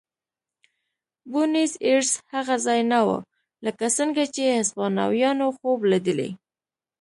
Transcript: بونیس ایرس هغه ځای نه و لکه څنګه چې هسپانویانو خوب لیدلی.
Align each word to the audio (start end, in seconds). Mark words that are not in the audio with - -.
بونیس 1.31 1.73
ایرس 1.85 2.11
هغه 2.33 2.55
ځای 2.65 2.81
نه 2.91 2.99
و 3.07 3.09
لکه 3.65 3.85
څنګه 3.97 4.23
چې 4.35 4.41
هسپانویانو 4.59 5.47
خوب 5.57 5.79
لیدلی. 5.91 6.31